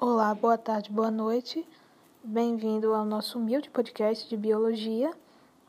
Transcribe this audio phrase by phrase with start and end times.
[0.00, 1.66] Olá, boa tarde, boa noite.
[2.22, 5.10] Bem-vindo ao nosso humilde podcast de biologia,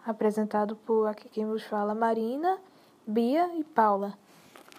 [0.06, 2.60] apresentado por aqui quem vos fala, Marina,
[3.08, 4.16] Bia e Paula.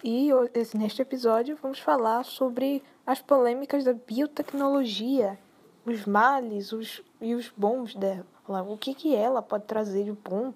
[0.01, 0.29] E
[0.73, 5.37] neste episódio vamos falar sobre as polêmicas da biotecnologia,
[5.85, 8.25] os males os, e os bons dela.
[8.69, 10.53] O que, que ela pode trazer de bom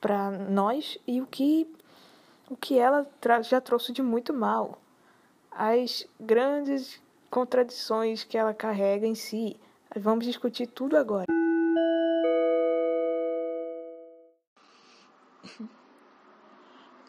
[0.00, 1.70] para nós e o que,
[2.48, 3.06] o que ela
[3.42, 4.78] já trouxe de muito mal.
[5.50, 9.56] As grandes contradições que ela carrega em si.
[9.96, 11.26] Vamos discutir tudo agora.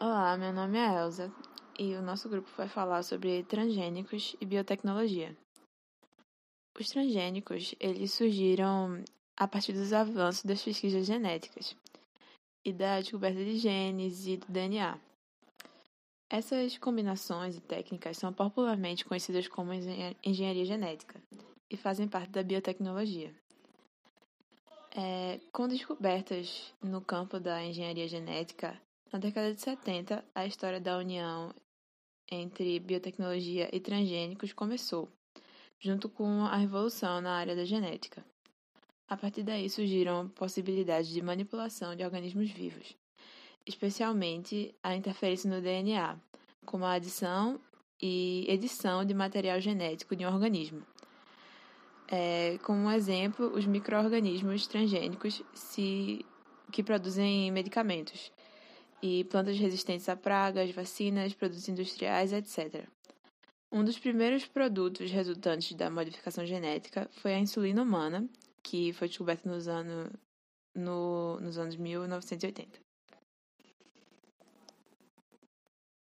[0.00, 1.32] Olá, meu nome é Elsa
[1.78, 5.36] e o nosso grupo vai falar sobre transgênicos e biotecnologia.
[6.78, 9.02] Os transgênicos, eles surgiram
[9.36, 11.76] a partir dos avanços das pesquisas genéticas
[12.64, 14.98] e da descoberta de genes e do DNA.
[16.32, 19.70] Essas combinações e técnicas são popularmente conhecidas como
[20.24, 21.22] engenharia genética
[21.68, 23.34] e fazem parte da biotecnologia.
[24.96, 28.80] É, com descobertas no campo da engenharia genética,
[29.12, 31.54] na década de 70, a história da união
[32.30, 35.10] entre biotecnologia e transgênicos começou,
[35.78, 38.24] junto com a revolução na área da genética.
[39.06, 42.96] A partir daí surgiram possibilidades de manipulação de organismos vivos,
[43.66, 46.16] especialmente a interferência no DNA,
[46.64, 47.60] como a adição
[48.00, 50.82] e edição de material genético de um organismo.
[52.08, 56.24] É, como um exemplo, os microorganismos transgênicos se,
[56.70, 58.30] que produzem medicamentos
[59.00, 62.86] e plantas resistentes a pragas, vacinas, produtos industriais, etc.
[63.70, 68.28] Um dos primeiros produtos resultantes da modificação genética foi a insulina humana,
[68.62, 70.10] que foi descoberta nos, ano,
[70.74, 72.78] no, nos anos 1980.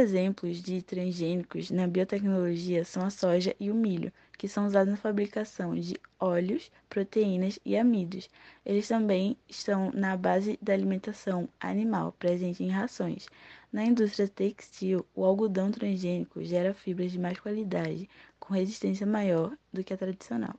[0.00, 4.96] exemplos de transgênicos na biotecnologia são a soja e o milho, que são usados na
[4.96, 8.28] fabricação de óleos, proteínas e amidos.
[8.64, 13.28] Eles também estão na base da alimentação animal, presente em rações.
[13.72, 18.08] Na indústria textil, o algodão transgênico gera fibras de mais qualidade,
[18.38, 20.54] com resistência maior do que a tradicional.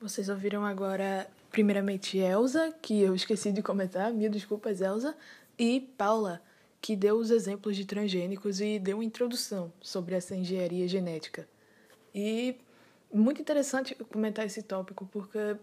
[0.00, 1.28] Vocês ouviram agora,
[1.58, 5.16] primeiramente, Elsa, que eu esqueci de comentar, mil desculpas, Elsa,
[5.58, 6.40] e Paula
[6.80, 11.48] que deu os exemplos de transgênicos e deu uma introdução sobre essa engenharia genética.
[12.14, 12.54] E
[13.12, 15.56] muito interessante comentar esse tópico, porque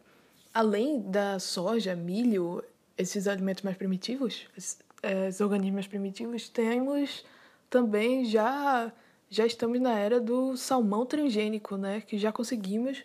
[0.54, 2.62] além da soja, milho,
[2.98, 7.24] esses alimentos mais primitivos, esses organismos primitivos, temos
[7.70, 8.92] também já
[9.30, 13.02] já estamos na era do salmão transgênico, né, que já conseguimos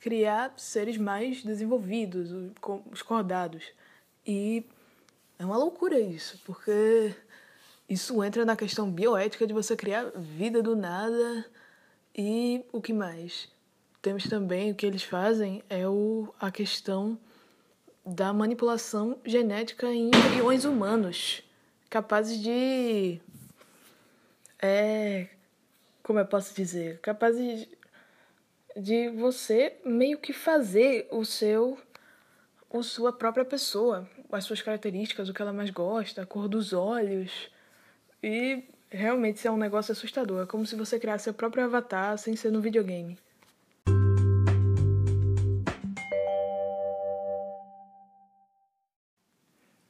[0.00, 2.30] criar seres mais desenvolvidos,
[2.90, 3.64] os cordados.
[4.26, 4.64] E
[5.38, 7.14] é uma loucura isso, porque
[7.88, 11.46] isso entra na questão bioética de você criar vida do nada
[12.14, 13.48] e o que mais?
[14.02, 17.18] Temos também o que eles fazem é o, a questão
[18.04, 21.42] da manipulação genética em embriões humanos,
[21.90, 23.20] capazes de.
[24.60, 25.28] É.
[26.02, 27.00] Como eu posso dizer?
[27.00, 27.68] Capazes
[28.78, 31.78] de, você meio que fazer o seu.
[32.72, 36.72] a sua própria pessoa, as suas características, o que ela mais gosta, a cor dos
[36.72, 37.50] olhos
[38.22, 40.42] e realmente isso é um negócio assustador.
[40.42, 43.18] É como se você criasse seu próprio avatar sem ser no videogame.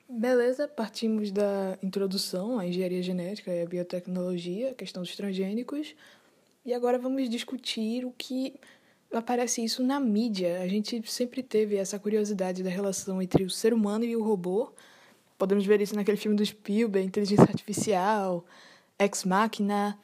[0.09, 5.94] Beleza, partimos da introdução à engenharia genética e à biotecnologia, a questão dos transgênicos,
[6.66, 8.59] e agora vamos discutir o que
[9.13, 10.61] aparece isso na mídia.
[10.61, 14.73] A gente sempre teve essa curiosidade da relação entre o ser humano e o robô,
[15.39, 18.45] Podemos ver isso naquele filme do Spielberg, Inteligência Artificial,
[18.99, 19.97] Ex Machina,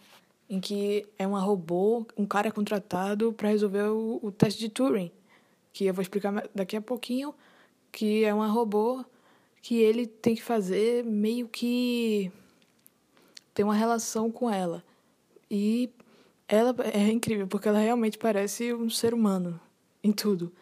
[0.49, 5.11] em que é um robô, um cara contratado para resolver o, o, teste de Turing,
[5.73, 7.35] que eu vou explicar daqui a pouquinho,
[7.91, 9.05] que é um robô
[9.61, 12.31] que ele tem que fazer meio que
[13.53, 14.85] tem uma relação com ela.
[15.51, 15.91] E
[16.49, 19.61] ela é incrível, porque ela realmente parece um ser humano
[20.03, 20.53] em tudo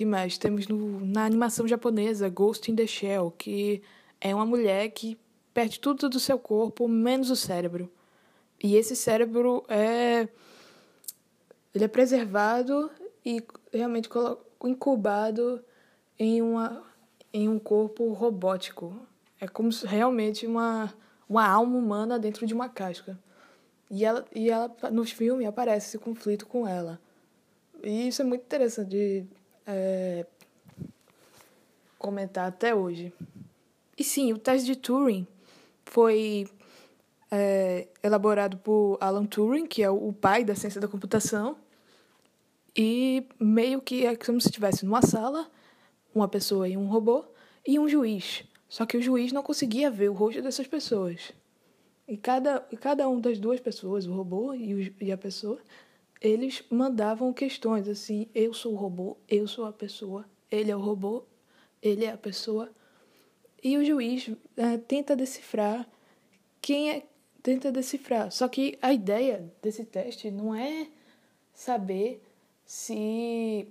[0.00, 0.38] que mais?
[0.38, 3.82] Temos no, na animação japonesa Ghost in the Shell, que
[4.20, 5.18] é uma mulher que
[5.52, 7.92] perde tudo do seu corpo, menos o cérebro.
[8.62, 10.28] E esse cérebro é
[11.74, 12.90] ele é preservado
[13.24, 14.08] e realmente
[14.64, 15.62] incubado
[16.18, 16.82] em uma
[17.32, 18.96] em um corpo robótico.
[19.38, 20.94] É como realmente uma
[21.28, 23.18] uma alma humana dentro de uma casca.
[23.90, 27.00] E ela e ela no filme aparece esse conflito com ela.
[27.82, 29.24] E isso é muito interessante de
[29.66, 30.26] é,
[31.98, 33.12] comentar até hoje.
[33.96, 35.26] E sim, o teste de Turing
[35.84, 36.48] foi
[37.30, 41.56] é, elaborado por Alan Turing, que é o pai da ciência da computação,
[42.76, 45.50] e meio que é como se estivesse numa sala,
[46.14, 47.24] uma pessoa e um robô,
[47.66, 48.44] e um juiz.
[48.68, 51.32] Só que o juiz não conseguia ver o rosto dessas pessoas.
[52.10, 55.60] E cada, cada um das duas pessoas, o robô e, e a pessoa,
[56.20, 60.80] eles mandavam questões assim: eu sou o robô, eu sou a pessoa, ele é o
[60.80, 61.22] robô,
[61.80, 62.68] ele é a pessoa.
[63.62, 65.88] E o juiz é, tenta decifrar
[66.60, 67.06] quem é.
[67.44, 68.32] Tenta decifrar.
[68.32, 70.88] Só que a ideia desse teste não é
[71.54, 72.20] saber
[72.66, 73.68] se.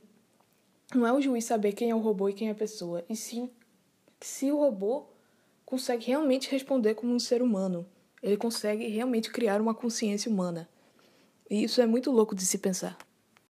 [0.95, 3.17] Não é o juiz saber quem é o robô e quem é a pessoa, e
[3.17, 3.49] sim
[4.21, 5.07] se o robô
[5.65, 7.85] consegue realmente responder como um ser humano.
[8.21, 10.69] Ele consegue realmente criar uma consciência humana.
[11.49, 12.97] E isso é muito louco de se pensar.